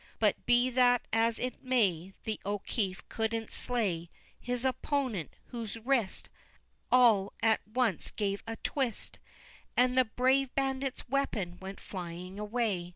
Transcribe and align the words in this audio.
But, 0.17 0.47
be 0.47 0.71
that 0.71 1.07
as 1.13 1.37
it 1.37 1.63
may, 1.63 2.13
The 2.23 2.39
O'Keefe 2.43 3.07
couldn't 3.07 3.51
slay 3.53 4.09
His 4.39 4.65
opponent, 4.65 5.35
whose 5.49 5.77
wrist 5.77 6.27
All 6.91 7.33
at 7.43 7.61
once 7.67 8.09
gave 8.09 8.41
a 8.47 8.55
twist, 8.55 9.19
And 9.77 9.95
the 9.95 10.05
brave 10.05 10.55
bandit's 10.55 11.07
weapon 11.07 11.59
went 11.59 11.79
flying 11.79 12.39
away! 12.39 12.89